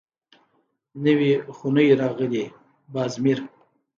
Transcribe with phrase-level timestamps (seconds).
[1.03, 2.43] _نوي خو نه يو راغلي،
[2.93, 3.39] باز مير.